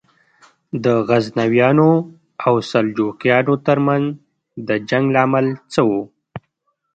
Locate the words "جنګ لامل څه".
4.89-5.81